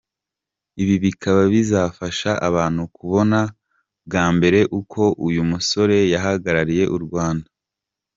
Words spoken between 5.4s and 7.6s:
musore yahagarariye u Rwanda.